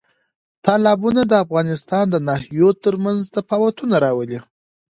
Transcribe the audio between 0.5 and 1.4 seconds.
تالابونه د